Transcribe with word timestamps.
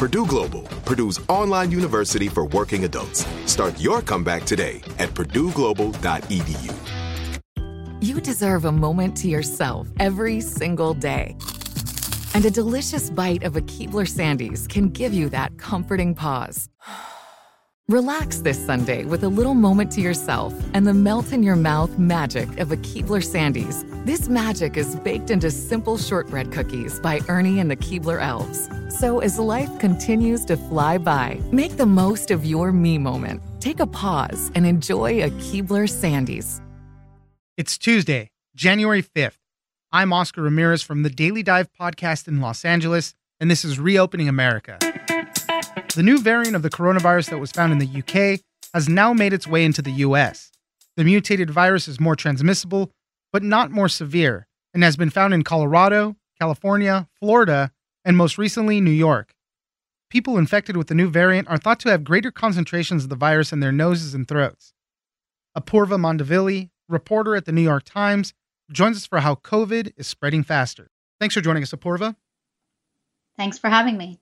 Purdue 0.00 0.24
Global, 0.24 0.62
Purdue's 0.86 1.20
online 1.28 1.70
university 1.70 2.26
for 2.26 2.46
working 2.46 2.84
adults. 2.84 3.26
Start 3.44 3.78
your 3.78 4.00
comeback 4.00 4.44
today 4.44 4.80
at 4.98 5.10
purdueglobal.edu. 5.10 6.74
You 8.00 8.22
deserve 8.22 8.64
a 8.64 8.72
moment 8.72 9.14
to 9.18 9.28
yourself 9.28 9.88
every 9.98 10.40
single 10.40 10.94
day. 10.94 11.36
And 12.32 12.46
a 12.46 12.50
delicious 12.50 13.10
bite 13.10 13.42
of 13.42 13.56
a 13.56 13.60
Keebler 13.60 14.08
Sandies 14.08 14.66
can 14.66 14.88
give 14.88 15.12
you 15.12 15.28
that 15.28 15.58
comforting 15.58 16.14
pause. 16.14 16.70
Relax 17.90 18.38
this 18.38 18.64
Sunday 18.64 19.04
with 19.04 19.24
a 19.24 19.28
little 19.28 19.54
moment 19.54 19.90
to 19.90 20.00
yourself 20.00 20.54
and 20.74 20.86
the 20.86 20.94
melt 20.94 21.32
in 21.32 21.42
your 21.42 21.56
mouth 21.56 21.98
magic 21.98 22.60
of 22.60 22.70
a 22.70 22.76
Keebler 22.76 23.20
Sandies. 23.20 23.84
This 24.06 24.28
magic 24.28 24.76
is 24.76 24.94
baked 24.94 25.28
into 25.28 25.50
simple 25.50 25.98
shortbread 25.98 26.52
cookies 26.52 27.00
by 27.00 27.18
Ernie 27.26 27.58
and 27.58 27.68
the 27.68 27.74
Keebler 27.74 28.22
Elves. 28.22 28.68
So 28.96 29.18
as 29.18 29.40
life 29.40 29.76
continues 29.80 30.44
to 30.44 30.56
fly 30.56 30.98
by, 30.98 31.40
make 31.50 31.78
the 31.78 31.84
most 31.84 32.30
of 32.30 32.46
your 32.46 32.70
me 32.70 32.96
moment. 32.96 33.42
Take 33.58 33.80
a 33.80 33.88
pause 33.88 34.52
and 34.54 34.64
enjoy 34.64 35.24
a 35.24 35.30
Keebler 35.30 35.88
Sandies. 35.88 36.60
It's 37.56 37.76
Tuesday, 37.76 38.30
January 38.54 39.02
5th. 39.02 39.38
I'm 39.90 40.12
Oscar 40.12 40.42
Ramirez 40.42 40.84
from 40.84 41.02
the 41.02 41.10
Daily 41.10 41.42
Dive 41.42 41.68
podcast 41.72 42.28
in 42.28 42.40
Los 42.40 42.64
Angeles, 42.64 43.14
and 43.40 43.50
this 43.50 43.64
is 43.64 43.80
Reopening 43.80 44.28
America. 44.28 44.78
The 45.94 46.04
new 46.04 46.20
variant 46.20 46.54
of 46.54 46.62
the 46.62 46.70
coronavirus 46.70 47.30
that 47.30 47.38
was 47.38 47.50
found 47.50 47.72
in 47.72 47.78
the 47.78 47.98
UK 47.98 48.40
has 48.72 48.88
now 48.88 49.12
made 49.12 49.32
its 49.32 49.48
way 49.48 49.64
into 49.64 49.82
the 49.82 49.90
US. 49.92 50.52
The 50.96 51.02
mutated 51.02 51.50
virus 51.50 51.88
is 51.88 51.98
more 51.98 52.14
transmissible, 52.14 52.92
but 53.32 53.42
not 53.42 53.72
more 53.72 53.88
severe, 53.88 54.46
and 54.72 54.84
has 54.84 54.96
been 54.96 55.10
found 55.10 55.34
in 55.34 55.42
Colorado, 55.42 56.14
California, 56.38 57.08
Florida, 57.18 57.72
and 58.04 58.16
most 58.16 58.38
recently, 58.38 58.80
New 58.80 58.92
York. 58.92 59.34
People 60.10 60.38
infected 60.38 60.76
with 60.76 60.86
the 60.86 60.94
new 60.94 61.10
variant 61.10 61.48
are 61.48 61.58
thought 61.58 61.80
to 61.80 61.90
have 61.90 62.04
greater 62.04 62.30
concentrations 62.30 63.02
of 63.02 63.10
the 63.10 63.16
virus 63.16 63.52
in 63.52 63.58
their 63.58 63.72
noses 63.72 64.14
and 64.14 64.28
throats. 64.28 64.72
Apurva 65.58 65.98
Mandavilli, 65.98 66.70
reporter 66.88 67.34
at 67.34 67.46
the 67.46 67.52
New 67.52 67.62
York 67.62 67.82
Times, 67.84 68.32
joins 68.70 68.96
us 68.96 69.06
for 69.06 69.20
how 69.20 69.34
COVID 69.34 69.92
is 69.96 70.06
spreading 70.06 70.44
faster. 70.44 70.88
Thanks 71.18 71.34
for 71.34 71.40
joining 71.40 71.64
us, 71.64 71.72
Apurva. 71.72 72.14
Thanks 73.36 73.58
for 73.58 73.68
having 73.68 73.96
me 73.96 74.19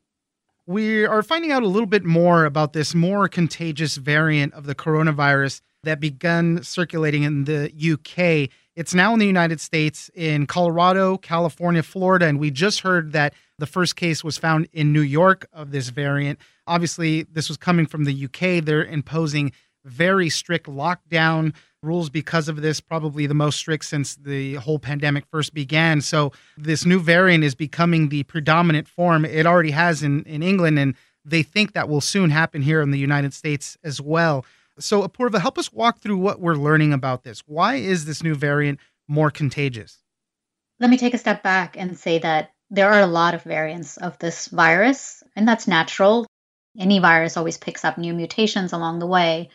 we 0.68 1.06
are 1.06 1.22
finding 1.22 1.50
out 1.50 1.62
a 1.62 1.66
little 1.66 1.86
bit 1.86 2.04
more 2.04 2.44
about 2.44 2.74
this 2.74 2.94
more 2.94 3.26
contagious 3.26 3.96
variant 3.96 4.52
of 4.52 4.66
the 4.66 4.74
coronavirus 4.74 5.62
that 5.82 5.98
began 5.98 6.62
circulating 6.62 7.22
in 7.22 7.44
the 7.44 7.72
UK. 7.72 8.50
It's 8.76 8.92
now 8.92 9.14
in 9.14 9.18
the 9.18 9.26
United 9.26 9.62
States, 9.62 10.10
in 10.14 10.46
Colorado, 10.46 11.16
California, 11.16 11.82
Florida, 11.82 12.26
and 12.26 12.38
we 12.38 12.50
just 12.50 12.80
heard 12.80 13.12
that 13.12 13.32
the 13.58 13.64
first 13.64 13.96
case 13.96 14.22
was 14.22 14.36
found 14.36 14.68
in 14.74 14.92
New 14.92 15.00
York 15.00 15.48
of 15.54 15.70
this 15.70 15.88
variant. 15.88 16.38
Obviously, 16.66 17.22
this 17.22 17.48
was 17.48 17.56
coming 17.56 17.86
from 17.86 18.04
the 18.04 18.26
UK. 18.26 18.62
They're 18.62 18.84
imposing 18.84 19.52
very 19.86 20.28
strict 20.28 20.66
lockdown 20.66 21.54
rules 21.82 22.10
because 22.10 22.48
of 22.48 22.60
this, 22.62 22.80
probably 22.80 23.26
the 23.26 23.34
most 23.34 23.56
strict 23.56 23.84
since 23.84 24.16
the 24.16 24.54
whole 24.54 24.78
pandemic 24.78 25.24
first 25.30 25.54
began. 25.54 26.00
So 26.00 26.32
this 26.56 26.84
new 26.84 27.00
variant 27.00 27.44
is 27.44 27.54
becoming 27.54 28.08
the 28.08 28.24
predominant 28.24 28.88
form. 28.88 29.24
It 29.24 29.46
already 29.46 29.70
has 29.70 30.02
in, 30.02 30.24
in 30.24 30.42
England, 30.42 30.78
and 30.78 30.94
they 31.24 31.42
think 31.42 31.72
that 31.72 31.88
will 31.88 32.00
soon 32.00 32.30
happen 32.30 32.62
here 32.62 32.80
in 32.80 32.90
the 32.90 32.98
United 32.98 33.32
States 33.34 33.76
as 33.84 34.00
well. 34.00 34.44
So, 34.80 35.06
Apurva, 35.06 35.40
help 35.40 35.58
us 35.58 35.72
walk 35.72 35.98
through 35.98 36.18
what 36.18 36.40
we're 36.40 36.54
learning 36.54 36.92
about 36.92 37.24
this. 37.24 37.42
Why 37.46 37.76
is 37.76 38.04
this 38.04 38.22
new 38.22 38.34
variant 38.34 38.78
more 39.08 39.30
contagious? 39.30 39.98
Let 40.78 40.90
me 40.90 40.96
take 40.96 41.14
a 41.14 41.18
step 41.18 41.42
back 41.42 41.76
and 41.76 41.98
say 41.98 42.20
that 42.20 42.50
there 42.70 42.92
are 42.92 43.00
a 43.00 43.06
lot 43.06 43.34
of 43.34 43.42
variants 43.42 43.96
of 43.96 44.18
this 44.18 44.46
virus, 44.46 45.22
and 45.34 45.48
that's 45.48 45.66
natural. 45.66 46.26
Any 46.78 47.00
virus 47.00 47.36
always 47.36 47.56
picks 47.56 47.84
up 47.84 47.98
new 47.98 48.14
mutations 48.14 48.72
along 48.72 49.00
the 49.00 49.06
way. 49.06 49.50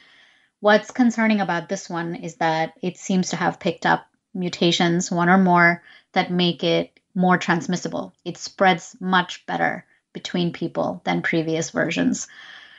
What's 0.63 0.91
concerning 0.91 1.41
about 1.41 1.67
this 1.67 1.89
one 1.89 2.15
is 2.15 2.35
that 2.35 2.71
it 2.81 2.95
seems 2.97 3.31
to 3.31 3.35
have 3.35 3.59
picked 3.59 3.85
up 3.85 4.07
mutations, 4.33 5.11
one 5.11 5.27
or 5.27 5.37
more, 5.37 5.83
that 6.13 6.31
make 6.31 6.63
it 6.63 6.97
more 7.13 7.37
transmissible. 7.37 8.13
It 8.23 8.37
spreads 8.37 8.95
much 9.01 9.45
better 9.45 9.85
between 10.13 10.53
people 10.53 11.01
than 11.03 11.21
previous 11.21 11.71
versions. 11.71 12.29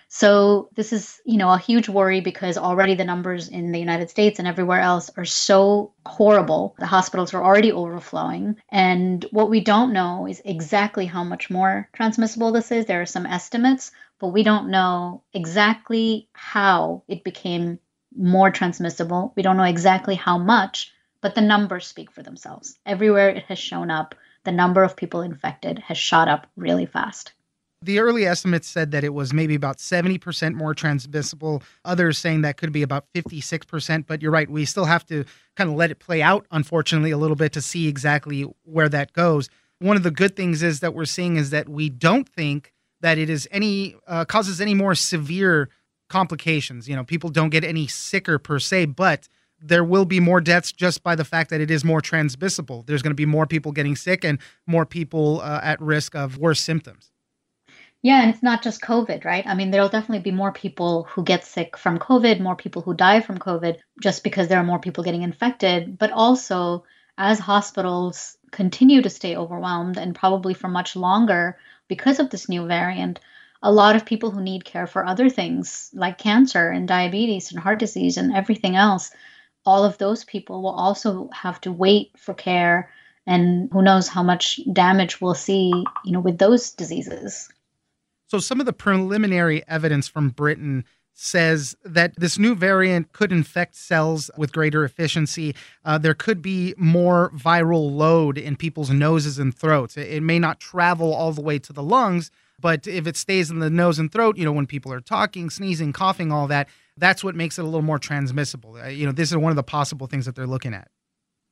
So 0.08 0.68
this 0.74 0.92
is, 0.92 1.20
you 1.24 1.38
know, 1.38 1.50
a 1.50 1.58
huge 1.58 1.88
worry 1.88 2.20
because 2.20 2.56
already 2.56 2.94
the 2.94 3.04
numbers 3.04 3.48
in 3.48 3.72
the 3.72 3.78
United 3.78 4.10
States 4.10 4.38
and 4.38 4.46
everywhere 4.46 4.80
else 4.80 5.10
are 5.16 5.24
so 5.24 5.92
horrible. 6.06 6.76
The 6.78 6.86
hospitals 6.86 7.34
are 7.34 7.42
already 7.42 7.72
overflowing. 7.72 8.56
And 8.70 9.24
what 9.30 9.50
we 9.50 9.60
don't 9.60 9.92
know 9.92 10.26
is 10.26 10.42
exactly 10.44 11.06
how 11.06 11.24
much 11.24 11.50
more 11.50 11.88
transmissible 11.92 12.52
this 12.52 12.70
is. 12.70 12.86
There 12.86 13.02
are 13.02 13.06
some 13.06 13.26
estimates, 13.26 13.92
but 14.20 14.28
we 14.28 14.42
don't 14.42 14.70
know 14.70 15.22
exactly 15.32 16.28
how 16.32 17.02
it 17.08 17.24
became 17.24 17.78
more 18.16 18.50
transmissible. 18.50 19.32
We 19.36 19.42
don't 19.42 19.56
know 19.56 19.64
exactly 19.64 20.14
how 20.14 20.38
much, 20.38 20.92
but 21.20 21.34
the 21.34 21.40
numbers 21.40 21.86
speak 21.86 22.12
for 22.12 22.22
themselves. 22.22 22.78
Everywhere 22.86 23.30
it 23.30 23.44
has 23.44 23.58
shown 23.58 23.90
up, 23.90 24.14
the 24.44 24.52
number 24.52 24.82
of 24.82 24.96
people 24.96 25.22
infected 25.22 25.78
has 25.80 25.98
shot 25.98 26.28
up 26.28 26.46
really 26.56 26.86
fast. 26.86 27.32
The 27.84 27.98
early 27.98 28.24
estimates 28.24 28.66
said 28.66 28.92
that 28.92 29.04
it 29.04 29.12
was 29.12 29.34
maybe 29.34 29.54
about 29.54 29.76
70% 29.76 30.54
more 30.54 30.72
transmissible. 30.72 31.62
Others 31.84 32.16
saying 32.16 32.40
that 32.40 32.56
could 32.56 32.72
be 32.72 32.82
about 32.82 33.04
56%. 33.14 34.06
But 34.06 34.22
you're 34.22 34.30
right, 34.30 34.48
we 34.48 34.64
still 34.64 34.86
have 34.86 35.04
to 35.06 35.26
kind 35.54 35.68
of 35.68 35.76
let 35.76 35.90
it 35.90 35.98
play 35.98 36.22
out, 36.22 36.46
unfortunately, 36.50 37.10
a 37.10 37.18
little 37.18 37.36
bit 37.36 37.52
to 37.52 37.60
see 37.60 37.86
exactly 37.86 38.46
where 38.62 38.88
that 38.88 39.12
goes. 39.12 39.50
One 39.80 39.98
of 39.98 40.02
the 40.02 40.10
good 40.10 40.34
things 40.34 40.62
is 40.62 40.80
that 40.80 40.94
we're 40.94 41.04
seeing 41.04 41.36
is 41.36 41.50
that 41.50 41.68
we 41.68 41.90
don't 41.90 42.26
think 42.26 42.72
that 43.02 43.18
it 43.18 43.28
is 43.28 43.46
any 43.50 43.96
uh, 44.06 44.24
causes 44.24 44.62
any 44.62 44.72
more 44.72 44.94
severe 44.94 45.68
complications. 46.08 46.88
You 46.88 46.96
know, 46.96 47.04
people 47.04 47.28
don't 47.28 47.50
get 47.50 47.64
any 47.64 47.86
sicker 47.86 48.38
per 48.38 48.58
se, 48.58 48.86
but 48.86 49.28
there 49.60 49.84
will 49.84 50.06
be 50.06 50.20
more 50.20 50.40
deaths 50.40 50.72
just 50.72 51.02
by 51.02 51.14
the 51.14 51.24
fact 51.24 51.50
that 51.50 51.60
it 51.60 51.70
is 51.70 51.84
more 51.84 52.00
transmissible. 52.00 52.82
There's 52.86 53.02
going 53.02 53.10
to 53.10 53.14
be 53.14 53.26
more 53.26 53.46
people 53.46 53.72
getting 53.72 53.94
sick 53.94 54.24
and 54.24 54.38
more 54.66 54.86
people 54.86 55.42
uh, 55.42 55.60
at 55.62 55.80
risk 55.82 56.14
of 56.14 56.38
worse 56.38 56.60
symptoms. 56.60 57.10
Yeah, 58.04 58.20
and 58.20 58.28
it's 58.28 58.42
not 58.42 58.62
just 58.62 58.82
COVID, 58.82 59.24
right? 59.24 59.46
I 59.46 59.54
mean, 59.54 59.70
there'll 59.70 59.88
definitely 59.88 60.30
be 60.30 60.36
more 60.36 60.52
people 60.52 61.04
who 61.04 61.24
get 61.24 61.42
sick 61.42 61.78
from 61.78 61.98
COVID, 61.98 62.38
more 62.38 62.54
people 62.54 62.82
who 62.82 62.92
die 62.92 63.22
from 63.22 63.38
COVID 63.38 63.78
just 64.02 64.22
because 64.22 64.46
there 64.46 64.58
are 64.60 64.62
more 64.64 64.78
people 64.78 65.02
getting 65.04 65.22
infected. 65.22 65.96
But 65.96 66.12
also, 66.12 66.84
as 67.16 67.38
hospitals 67.38 68.36
continue 68.50 69.00
to 69.00 69.08
stay 69.08 69.36
overwhelmed 69.38 69.96
and 69.96 70.14
probably 70.14 70.52
for 70.52 70.68
much 70.68 70.96
longer, 70.96 71.56
because 71.88 72.20
of 72.20 72.28
this 72.28 72.46
new 72.46 72.66
variant, 72.66 73.20
a 73.62 73.72
lot 73.72 73.96
of 73.96 74.04
people 74.04 74.30
who 74.30 74.42
need 74.42 74.66
care 74.66 74.86
for 74.86 75.06
other 75.06 75.30
things 75.30 75.90
like 75.94 76.18
cancer 76.18 76.68
and 76.68 76.86
diabetes 76.86 77.52
and 77.52 77.60
heart 77.60 77.78
disease 77.78 78.18
and 78.18 78.36
everything 78.36 78.76
else, 78.76 79.12
all 79.64 79.82
of 79.82 79.96
those 79.96 80.24
people 80.24 80.62
will 80.62 80.76
also 80.76 81.30
have 81.32 81.58
to 81.62 81.72
wait 81.72 82.10
for 82.18 82.34
care 82.34 82.90
and 83.26 83.70
who 83.72 83.80
knows 83.80 84.08
how 84.08 84.22
much 84.22 84.60
damage 84.70 85.22
we'll 85.22 85.34
see, 85.34 85.72
you 86.04 86.12
know, 86.12 86.20
with 86.20 86.36
those 86.36 86.72
diseases. 86.72 87.48
So 88.26 88.38
some 88.38 88.60
of 88.60 88.66
the 88.66 88.72
preliminary 88.72 89.62
evidence 89.68 90.08
from 90.08 90.30
Britain 90.30 90.84
says 91.14 91.76
that 91.84 92.12
this 92.16 92.38
new 92.38 92.54
variant 92.54 93.12
could 93.12 93.30
infect 93.30 93.76
cells 93.76 94.30
with 94.36 94.52
greater 94.52 94.84
efficiency. 94.84 95.54
Uh, 95.84 95.96
there 95.96 96.14
could 96.14 96.42
be 96.42 96.74
more 96.76 97.30
viral 97.30 97.94
load 97.94 98.36
in 98.36 98.56
people's 98.56 98.90
noses 98.90 99.38
and 99.38 99.54
throats. 99.54 99.96
It, 99.96 100.08
it, 100.08 100.22
may 100.22 100.40
not 100.40 100.58
travel 100.58 101.14
all 101.14 101.32
the 101.32 101.40
way 101.40 101.58
to 101.60 101.72
the 101.72 101.82
lungs, 101.82 102.30
But 102.60 102.86
if 102.86 103.06
it 103.06 103.16
stays 103.16 103.50
in 103.50 103.60
the 103.60 103.70
nose 103.70 103.98
and 103.98 104.10
throat, 104.10 104.36
you 104.36 104.44
know, 104.44 104.52
when 104.52 104.66
people 104.66 104.92
are 104.92 105.00
talking, 105.00 105.50
sneezing, 105.50 105.92
coughing, 105.92 106.32
all 106.32 106.48
that, 106.48 106.68
that's 106.96 107.22
what 107.22 107.34
makes 107.34 107.58
it 107.58 107.62
a 107.62 107.64
little 107.64 107.82
more 107.82 107.98
transmissible. 107.98 108.76
Uh, 108.76 108.88
you 108.88 109.06
know, 109.06 109.12
this 109.12 109.30
is 109.30 109.36
one 109.36 109.50
of 109.50 109.56
the 109.56 109.62
possible 109.62 110.06
things 110.06 110.26
that 110.26 110.34
they're 110.34 110.46
looking 110.46 110.74
at. 110.74 110.88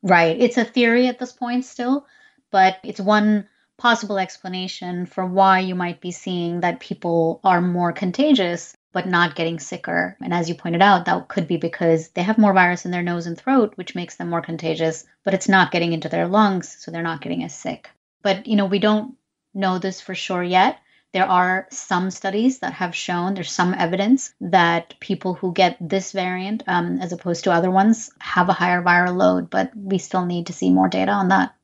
Right. 0.02 0.40
It's 0.40 0.56
a 0.56 0.64
theory 0.64 1.06
at 1.06 1.18
this 1.18 1.32
point 1.32 1.64
still, 1.64 2.06
but 2.50 2.78
it's 2.82 3.00
one 3.00 3.46
possible 3.82 4.16
explanation 4.16 5.06
for 5.06 5.26
why 5.26 5.58
you 5.58 5.74
might 5.74 6.00
be 6.00 6.12
seeing 6.12 6.60
that 6.60 6.78
people 6.78 7.40
are 7.42 7.60
more 7.60 7.92
contagious 7.92 8.76
but 8.92 9.08
not 9.08 9.34
getting 9.34 9.58
sicker. 9.58 10.16
And 10.22 10.32
as 10.32 10.48
you 10.48 10.54
pointed 10.54 10.80
out, 10.82 11.06
that 11.06 11.26
could 11.26 11.48
be 11.48 11.56
because 11.56 12.10
they 12.10 12.22
have 12.22 12.38
more 12.38 12.52
virus 12.52 12.84
in 12.84 12.92
their 12.92 13.02
nose 13.02 13.26
and 13.26 13.36
throat, 13.36 13.72
which 13.74 13.96
makes 13.96 14.14
them 14.14 14.30
more 14.30 14.40
contagious, 14.40 15.04
but 15.24 15.34
it's 15.34 15.48
not 15.48 15.72
getting 15.72 15.92
into 15.92 16.08
their 16.08 16.28
lungs, 16.28 16.76
so 16.78 16.92
they're 16.92 17.02
not 17.02 17.22
getting 17.22 17.42
as 17.42 17.56
sick. 17.56 17.90
But, 18.22 18.46
you 18.46 18.54
know, 18.54 18.66
we 18.66 18.78
don't 18.78 19.16
know 19.52 19.78
this 19.80 20.00
for 20.00 20.14
sure 20.14 20.44
yet. 20.44 20.78
There 21.12 21.26
are 21.26 21.66
some 21.72 22.12
studies 22.12 22.60
that 22.60 22.74
have 22.74 22.94
shown 22.94 23.34
there's 23.34 23.50
some 23.50 23.74
evidence 23.74 24.32
that 24.42 24.94
people 25.00 25.34
who 25.34 25.52
get 25.52 25.76
this 25.80 26.12
variant, 26.12 26.62
um, 26.68 27.00
as 27.00 27.12
opposed 27.12 27.44
to 27.44 27.52
other 27.52 27.70
ones, 27.70 28.12
have 28.20 28.48
a 28.48 28.52
higher 28.52 28.80
viral 28.80 29.16
load, 29.16 29.50
but 29.50 29.76
we 29.76 29.98
still 29.98 30.24
need 30.24 30.46
to 30.46 30.52
see 30.52 30.70
more 30.70 30.88
data 30.88 31.10
on 31.10 31.28
that. 31.28 31.56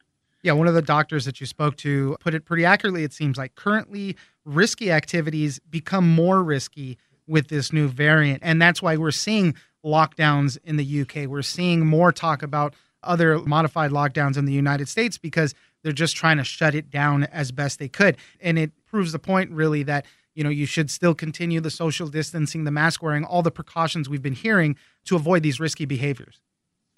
Yeah, 0.43 0.53
one 0.53 0.69
of 0.69 0.75
the 0.75 0.83
doctors 0.83 1.25
that 1.25 1.41
you 1.41 1.47
spoke 1.47 1.77
to 1.79 2.17
put 2.21 2.35
it 2.35 2.45
pretty 2.45 2.65
accurately. 2.65 3.03
It 3.03 3.13
seems 3.13 3.37
like 3.37 3.55
currently 3.55 4.17
risky 4.45 4.91
activities 4.91 5.59
become 5.71 6.09
more 6.09 6.43
risky 6.43 6.97
with 7.27 7.49
this 7.49 7.73
new 7.73 7.89
variant. 7.89 8.41
And 8.43 8.61
that's 8.61 8.81
why 8.81 8.97
we're 8.97 9.11
seeing 9.11 9.55
lockdowns 9.85 10.59
in 10.65 10.77
the 10.77 11.01
UK. 11.03 11.29
We're 11.29 11.43
seeing 11.43 11.85
more 11.85 12.13
talk 12.13 12.43
about 12.43 12.75
other 13.03 13.39
modified 13.41 13.91
lockdowns 13.91 14.37
in 14.37 14.45
the 14.45 14.53
United 14.53 14.89
States 14.89 15.19
because 15.19 15.55
they're 15.83 15.93
just 15.93 16.17
trying 16.17 16.39
to 16.39 16.45
shut 16.45 16.75
it 16.75 16.91
down 16.91 17.25
as 17.25 17.53
best 17.53 17.79
they 17.79 17.89
could. 17.89 18.17
And 18.41 18.59
it 18.59 18.73
proves 18.87 19.13
the 19.13 19.19
point 19.19 19.51
really 19.51 19.83
that 19.85 20.07
you 20.35 20.43
know 20.45 20.51
you 20.51 20.67
should 20.67 20.91
still 20.91 21.15
continue 21.15 21.61
the 21.61 21.71
social 21.71 22.09
distancing, 22.09 22.65
the 22.65 22.71
mask 22.71 23.03
wearing, 23.03 23.25
all 23.25 23.43
the 23.43 23.51
precautions 23.51 24.09
we've 24.09 24.23
been 24.23 24.35
hearing 24.35 24.77
to 25.05 25.17
avoid 25.17 25.43
these 25.43 25.61
risky 25.61 25.85
behaviors. 25.85 26.41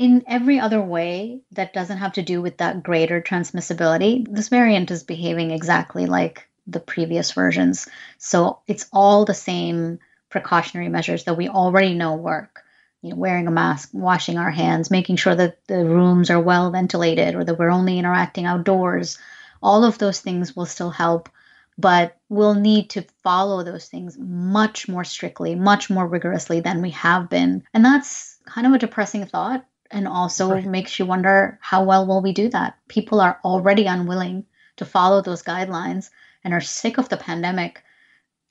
In 0.00 0.24
every 0.26 0.58
other 0.58 0.80
way 0.80 1.42
that 1.52 1.74
doesn't 1.74 1.98
have 1.98 2.14
to 2.14 2.22
do 2.22 2.40
with 2.40 2.56
that 2.56 2.82
greater 2.82 3.20
transmissibility, 3.20 4.26
this 4.34 4.48
variant 4.48 4.90
is 4.90 5.02
behaving 5.02 5.50
exactly 5.50 6.06
like 6.06 6.48
the 6.66 6.80
previous 6.80 7.32
versions. 7.32 7.86
So 8.16 8.60
it's 8.66 8.88
all 8.94 9.26
the 9.26 9.34
same 9.34 9.98
precautionary 10.30 10.88
measures 10.88 11.24
that 11.24 11.36
we 11.36 11.50
already 11.50 11.92
know 11.92 12.14
work. 12.14 12.62
You 13.02 13.10
know, 13.10 13.16
wearing 13.16 13.46
a 13.46 13.50
mask, 13.50 13.90
washing 13.92 14.38
our 14.38 14.50
hands, 14.50 14.90
making 14.90 15.16
sure 15.16 15.34
that 15.34 15.58
the 15.66 15.84
rooms 15.84 16.30
are 16.30 16.40
well 16.40 16.70
ventilated 16.70 17.34
or 17.34 17.44
that 17.44 17.58
we're 17.58 17.68
only 17.68 17.98
interacting 17.98 18.46
outdoors. 18.46 19.18
All 19.62 19.84
of 19.84 19.98
those 19.98 20.20
things 20.22 20.56
will 20.56 20.64
still 20.64 20.90
help, 20.90 21.28
but 21.76 22.16
we'll 22.30 22.54
need 22.54 22.88
to 22.90 23.04
follow 23.22 23.62
those 23.64 23.86
things 23.86 24.16
much 24.16 24.88
more 24.88 25.04
strictly, 25.04 25.56
much 25.56 25.90
more 25.90 26.06
rigorously 26.06 26.60
than 26.60 26.80
we 26.80 26.90
have 26.92 27.28
been. 27.28 27.64
And 27.74 27.84
that's 27.84 28.38
kind 28.46 28.66
of 28.66 28.72
a 28.72 28.78
depressing 28.78 29.26
thought 29.26 29.66
and 29.90 30.06
also 30.06 30.52
right. 30.52 30.64
makes 30.64 30.98
you 30.98 31.06
wonder 31.06 31.58
how 31.60 31.84
well 31.84 32.06
will 32.06 32.22
we 32.22 32.32
do 32.32 32.48
that? 32.48 32.78
People 32.88 33.20
are 33.20 33.38
already 33.44 33.86
unwilling 33.86 34.44
to 34.76 34.84
follow 34.84 35.20
those 35.22 35.42
guidelines 35.42 36.10
and 36.44 36.54
are 36.54 36.60
sick 36.60 36.98
of 36.98 37.08
the 37.08 37.16
pandemic 37.16 37.82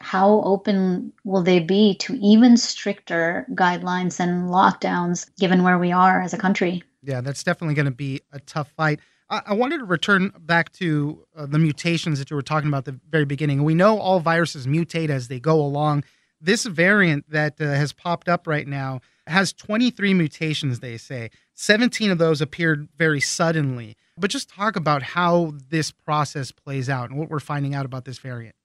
how 0.01 0.41
open 0.41 1.11
will 1.23 1.43
they 1.43 1.59
be 1.59 1.95
to 1.95 2.15
even 2.15 2.57
stricter 2.57 3.45
guidelines 3.51 4.19
and 4.19 4.49
lockdowns 4.49 5.29
given 5.37 5.63
where 5.63 5.77
we 5.77 5.91
are 5.91 6.21
as 6.21 6.33
a 6.33 6.37
country? 6.37 6.83
Yeah, 7.03 7.21
that's 7.21 7.43
definitely 7.43 7.75
going 7.75 7.85
to 7.85 7.91
be 7.91 8.21
a 8.31 8.39
tough 8.39 8.71
fight. 8.71 8.99
I, 9.29 9.41
I 9.47 9.53
wanted 9.53 9.79
to 9.79 9.85
return 9.85 10.31
back 10.39 10.71
to 10.73 11.25
uh, 11.35 11.45
the 11.45 11.59
mutations 11.59 12.19
that 12.19 12.29
you 12.29 12.35
were 12.35 12.41
talking 12.41 12.69
about 12.69 12.87
at 12.87 12.93
the 12.93 12.99
very 13.09 13.25
beginning. 13.25 13.63
We 13.63 13.75
know 13.75 13.99
all 13.99 14.19
viruses 14.19 14.67
mutate 14.67 15.09
as 15.09 15.27
they 15.27 15.39
go 15.39 15.59
along. 15.59 16.03
This 16.41 16.65
variant 16.65 17.29
that 17.29 17.59
uh, 17.59 17.65
has 17.65 17.91
popped 17.93 18.29
up 18.29 18.47
right 18.47 18.67
now 18.67 19.01
has 19.27 19.53
23 19.53 20.13
mutations, 20.13 20.79
they 20.79 20.97
say. 20.97 21.29
17 21.53 22.11
of 22.11 22.17
those 22.17 22.41
appeared 22.41 22.87
very 22.97 23.19
suddenly. 23.19 23.97
But 24.17 24.31
just 24.31 24.49
talk 24.49 24.75
about 24.75 25.01
how 25.01 25.53
this 25.69 25.91
process 25.91 26.51
plays 26.51 26.89
out 26.89 27.09
and 27.09 27.19
what 27.19 27.29
we're 27.29 27.39
finding 27.39 27.75
out 27.75 27.85
about 27.85 28.05
this 28.05 28.19
variant. 28.19 28.55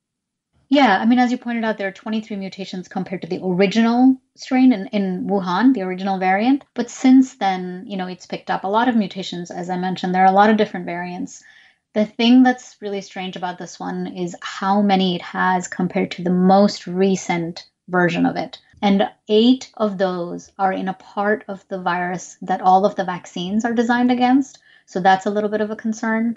Yeah, 0.68 0.98
I 0.98 1.04
mean, 1.04 1.18
as 1.18 1.30
you 1.30 1.38
pointed 1.38 1.64
out, 1.64 1.78
there 1.78 1.88
are 1.88 1.92
23 1.92 2.36
mutations 2.36 2.88
compared 2.88 3.22
to 3.22 3.28
the 3.28 3.40
original 3.42 4.16
strain 4.34 4.72
in, 4.72 4.86
in 4.88 5.26
Wuhan, 5.28 5.74
the 5.74 5.82
original 5.82 6.18
variant. 6.18 6.64
But 6.74 6.90
since 6.90 7.34
then, 7.36 7.84
you 7.86 7.96
know, 7.96 8.06
it's 8.06 8.26
picked 8.26 8.50
up 8.50 8.64
a 8.64 8.68
lot 8.68 8.88
of 8.88 8.96
mutations. 8.96 9.50
As 9.50 9.68
I 9.68 9.76
mentioned, 9.76 10.14
there 10.14 10.22
are 10.22 10.32
a 10.32 10.32
lot 10.32 10.50
of 10.50 10.56
different 10.56 10.86
variants. 10.86 11.42
The 11.94 12.04
thing 12.04 12.42
that's 12.42 12.76
really 12.80 13.00
strange 13.00 13.36
about 13.36 13.58
this 13.58 13.78
one 13.78 14.08
is 14.08 14.36
how 14.42 14.82
many 14.82 15.14
it 15.14 15.22
has 15.22 15.68
compared 15.68 16.10
to 16.12 16.22
the 16.22 16.30
most 16.30 16.88
recent 16.88 17.66
version 17.88 18.26
of 18.26 18.36
it. 18.36 18.58
And 18.82 19.08
eight 19.28 19.70
of 19.76 19.96
those 19.96 20.50
are 20.58 20.72
in 20.72 20.88
a 20.88 20.94
part 20.94 21.44
of 21.46 21.66
the 21.68 21.80
virus 21.80 22.36
that 22.42 22.60
all 22.60 22.84
of 22.84 22.96
the 22.96 23.04
vaccines 23.04 23.64
are 23.64 23.72
designed 23.72 24.10
against. 24.10 24.58
So 24.86 25.00
that's 25.00 25.26
a 25.26 25.30
little 25.30 25.48
bit 25.48 25.60
of 25.60 25.70
a 25.70 25.76
concern. 25.76 26.34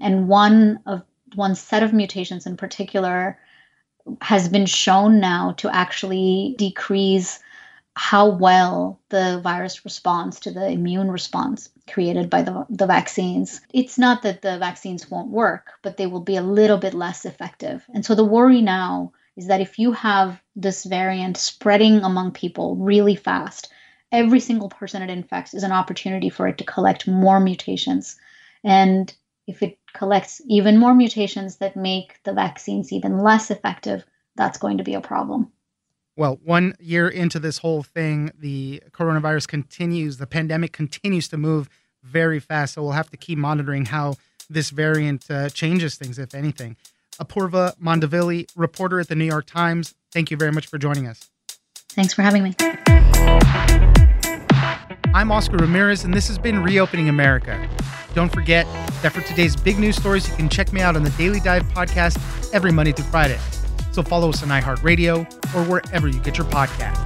And 0.00 0.28
one 0.28 0.80
of 0.86 1.02
one 1.34 1.54
set 1.54 1.82
of 1.82 1.92
mutations 1.92 2.46
in 2.46 2.56
particular 2.56 3.38
has 4.20 4.48
been 4.48 4.66
shown 4.66 5.20
now 5.20 5.52
to 5.58 5.68
actually 5.68 6.54
decrease 6.58 7.40
how 7.96 8.28
well 8.28 9.00
the 9.08 9.40
virus 9.42 9.82
responds 9.86 10.38
to 10.40 10.50
the 10.50 10.68
immune 10.68 11.10
response 11.10 11.70
created 11.88 12.28
by 12.28 12.42
the, 12.42 12.66
the 12.68 12.86
vaccines. 12.86 13.62
It's 13.72 13.96
not 13.96 14.22
that 14.22 14.42
the 14.42 14.58
vaccines 14.58 15.10
won't 15.10 15.30
work, 15.30 15.70
but 15.82 15.96
they 15.96 16.06
will 16.06 16.20
be 16.20 16.36
a 16.36 16.42
little 16.42 16.76
bit 16.76 16.92
less 16.92 17.24
effective. 17.24 17.82
And 17.94 18.04
so 18.04 18.14
the 18.14 18.24
worry 18.24 18.60
now 18.60 19.12
is 19.34 19.46
that 19.46 19.62
if 19.62 19.78
you 19.78 19.92
have 19.92 20.38
this 20.54 20.84
variant 20.84 21.38
spreading 21.38 22.04
among 22.04 22.32
people 22.32 22.76
really 22.76 23.16
fast, 23.16 23.72
every 24.12 24.40
single 24.40 24.68
person 24.68 25.00
it 25.00 25.08
infects 25.08 25.54
is 25.54 25.62
an 25.62 25.72
opportunity 25.72 26.28
for 26.28 26.46
it 26.48 26.58
to 26.58 26.64
collect 26.64 27.08
more 27.08 27.40
mutations. 27.40 28.16
And 28.62 29.12
if 29.46 29.62
it 29.62 29.78
collects 29.94 30.42
even 30.46 30.76
more 30.76 30.94
mutations 30.94 31.56
that 31.56 31.76
make 31.76 32.22
the 32.24 32.34
vaccines 32.34 32.92
even 32.92 33.20
less 33.20 33.50
effective, 33.50 34.04
that's 34.34 34.58
going 34.58 34.78
to 34.78 34.84
be 34.84 34.94
a 34.94 35.00
problem. 35.00 35.50
Well, 36.18 36.40
one 36.42 36.74
year 36.80 37.08
into 37.08 37.38
this 37.38 37.58
whole 37.58 37.82
thing, 37.82 38.30
the 38.38 38.82
coronavirus 38.90 39.48
continues, 39.48 40.16
the 40.16 40.26
pandemic 40.26 40.72
continues 40.72 41.28
to 41.28 41.36
move 41.36 41.68
very 42.02 42.40
fast. 42.40 42.74
So 42.74 42.82
we'll 42.82 42.92
have 42.92 43.10
to 43.10 43.18
keep 43.18 43.36
monitoring 43.36 43.84
how 43.84 44.14
this 44.48 44.70
variant 44.70 45.30
uh, 45.30 45.50
changes 45.50 45.96
things, 45.96 46.18
if 46.18 46.34
anything. 46.34 46.76
Apurva 47.20 47.78
Mandavilli, 47.78 48.48
reporter 48.56 48.98
at 48.98 49.08
the 49.08 49.14
New 49.14 49.26
York 49.26 49.44
Times, 49.44 49.94
thank 50.10 50.30
you 50.30 50.38
very 50.38 50.52
much 50.52 50.66
for 50.66 50.78
joining 50.78 51.06
us. 51.06 51.28
Thanks 51.90 52.14
for 52.14 52.22
having 52.22 52.42
me. 52.42 52.54
I'm 55.14 55.30
Oscar 55.30 55.56
Ramirez, 55.56 56.04
and 56.04 56.14
this 56.14 56.28
has 56.28 56.38
been 56.38 56.62
Reopening 56.62 57.08
America. 57.08 57.68
Don't 58.14 58.32
forget 58.32 58.66
that 59.02 59.12
for 59.12 59.20
today's 59.22 59.56
big 59.56 59.78
news 59.78 59.96
stories, 59.96 60.28
you 60.28 60.34
can 60.36 60.48
check 60.48 60.72
me 60.72 60.80
out 60.80 60.96
on 60.96 61.02
the 61.02 61.10
Daily 61.10 61.40
Dive 61.40 61.64
podcast 61.64 62.18
every 62.54 62.72
Monday 62.72 62.92
through 62.92 63.06
Friday. 63.06 63.38
So 63.96 64.02
follow 64.02 64.28
us 64.28 64.42
on 64.42 64.50
iHeartRadio 64.50 65.24
or 65.54 65.64
wherever 65.64 66.06
you 66.06 66.20
get 66.20 66.36
your 66.36 66.46
podcast. 66.48 67.05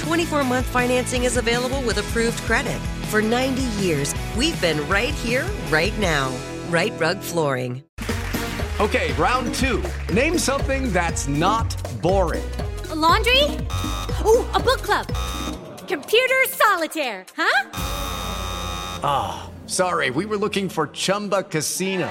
24 0.00 0.44
month 0.44 0.66
financing 0.66 1.24
is 1.24 1.36
available 1.36 1.82
with 1.82 1.98
approved 1.98 2.38
credit. 2.44 2.78
For 3.10 3.20
90 3.20 3.60
years, 3.84 4.14
we've 4.34 4.58
been 4.60 4.86
right 4.88 5.12
here, 5.12 5.46
right 5.68 5.96
now. 5.98 6.34
Rite 6.70 6.98
Rug 6.98 7.18
Flooring. 7.18 7.84
Okay, 8.80 9.12
round 9.12 9.54
two. 9.54 9.84
Name 10.10 10.38
something 10.38 10.90
that's 10.90 11.28
not 11.28 11.68
boring. 12.00 12.50
A 12.88 12.94
laundry? 12.94 13.42
Ooh, 14.24 14.42
a 14.54 14.58
book 14.58 14.80
club. 14.80 15.06
Computer 15.86 16.44
solitaire, 16.48 17.26
huh? 17.36 17.70
Ah, 19.02 19.50
oh, 19.50 19.68
sorry, 19.68 20.08
we 20.08 20.24
were 20.24 20.38
looking 20.38 20.70
for 20.70 20.86
Chumba 20.86 21.42
Casino. 21.42 22.10